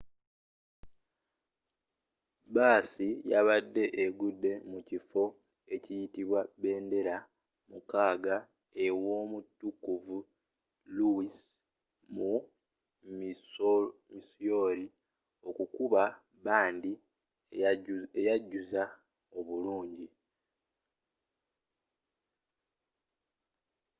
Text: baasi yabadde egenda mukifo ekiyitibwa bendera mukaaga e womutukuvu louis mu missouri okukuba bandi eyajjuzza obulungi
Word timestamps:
baasi 2.55 3.07
yabadde 3.31 3.83
egenda 4.03 4.53
mukifo 4.71 5.23
ekiyitibwa 5.75 6.39
bendera 6.61 7.17
mukaaga 7.69 8.35
e 8.85 8.85
womutukuvu 9.03 10.17
louis 10.95 11.35
mu 12.15 12.31
missouri 13.19 14.85
okukuba 15.47 16.03
bandi 16.45 16.91
eyajjuzza 18.19 18.83
obulungi 19.37 20.07